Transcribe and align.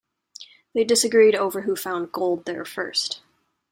They 0.73 0.83
disagreed 0.83 1.35
over 1.35 1.61
who 1.61 1.75
found 1.75 2.11
gold 2.11 2.45
there 2.45 2.65
first. 2.65 3.21